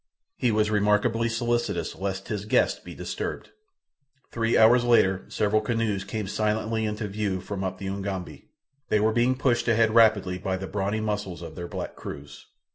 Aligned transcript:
He 0.35 0.49
was 0.49 0.71
remarkably 0.71 1.29
solicitous 1.29 1.95
lest 1.95 2.29
his 2.29 2.45
guest 2.45 2.83
be 2.83 2.95
disturbed. 2.95 3.51
Three 4.31 4.57
hours 4.57 4.83
later 4.83 5.25
several 5.27 5.61
canoes 5.61 6.03
came 6.03 6.25
silently 6.25 6.85
into 6.85 7.07
view 7.07 7.39
from 7.39 7.63
up 7.63 7.77
the 7.77 7.85
Ugambi. 7.89 8.45
They 8.89 8.99
were 8.99 9.13
being 9.13 9.37
pushed 9.37 9.67
ahead 9.67 9.93
rapidly 9.93 10.39
by 10.39 10.57
the 10.57 10.65
brawny 10.65 11.01
muscles 11.01 11.43
of 11.43 11.53
their 11.53 11.67
black 11.67 11.95
crews. 11.95 12.47